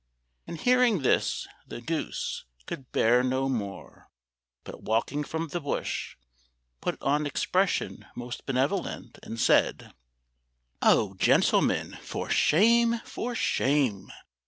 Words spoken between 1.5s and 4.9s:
the goose Could bear no more, but